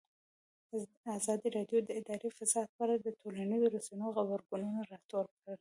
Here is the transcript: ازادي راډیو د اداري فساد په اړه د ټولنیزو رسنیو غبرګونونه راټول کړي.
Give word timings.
ازادي 1.17 1.47
راډیو 1.57 1.79
د 1.83 1.89
اداري 1.99 2.29
فساد 2.37 2.67
په 2.75 2.81
اړه 2.85 2.95
د 2.99 3.07
ټولنیزو 3.19 3.71
رسنیو 3.75 4.13
غبرګونونه 4.17 4.79
راټول 4.91 5.25
کړي. 5.39 5.49